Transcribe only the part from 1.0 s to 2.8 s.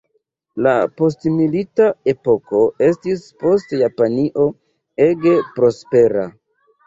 postmilita epoko